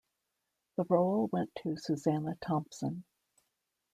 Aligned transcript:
The 0.77 0.85
role 0.89 1.27
went 1.31 1.53
to 1.57 1.77
Susanna 1.77 2.35
Thompson. 2.43 3.03